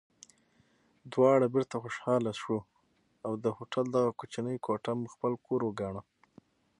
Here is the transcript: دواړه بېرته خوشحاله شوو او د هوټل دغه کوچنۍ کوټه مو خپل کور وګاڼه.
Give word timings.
دواړه 1.13 1.45
بېرته 1.53 1.75
خوشحاله 1.83 2.31
شوو 2.41 2.59
او 3.25 3.31
د 3.43 3.45
هوټل 3.57 3.85
دغه 3.95 4.11
کوچنۍ 4.19 4.57
کوټه 4.65 4.91
مو 4.99 5.07
خپل 5.13 5.33
کور 5.45 5.61
وګاڼه. 5.65 6.01